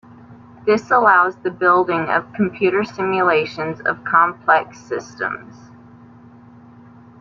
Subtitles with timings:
[0.65, 5.69] This allows the building of computer simulations of complex systems.